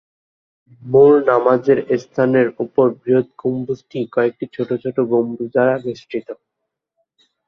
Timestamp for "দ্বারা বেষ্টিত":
5.53-6.27